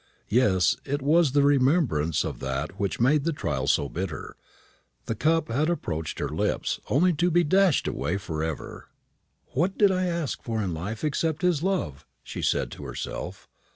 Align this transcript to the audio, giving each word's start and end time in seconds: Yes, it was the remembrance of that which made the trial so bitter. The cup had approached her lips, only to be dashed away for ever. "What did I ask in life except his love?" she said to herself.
Yes, 0.29 0.77
it 0.83 0.99
was 0.99 1.33
the 1.33 1.43
remembrance 1.43 2.23
of 2.25 2.39
that 2.39 2.79
which 2.79 2.99
made 2.99 3.23
the 3.23 3.31
trial 3.31 3.67
so 3.67 3.87
bitter. 3.87 4.35
The 5.05 5.13
cup 5.13 5.49
had 5.49 5.69
approached 5.69 6.17
her 6.17 6.27
lips, 6.27 6.79
only 6.89 7.13
to 7.13 7.29
be 7.29 7.43
dashed 7.43 7.87
away 7.87 8.17
for 8.17 8.43
ever. 8.43 8.89
"What 9.49 9.77
did 9.77 9.91
I 9.91 10.07
ask 10.07 10.39
in 10.47 10.73
life 10.73 11.03
except 11.03 11.43
his 11.43 11.61
love?" 11.61 12.07
she 12.23 12.41
said 12.41 12.71
to 12.71 12.83
herself. 12.85 13.47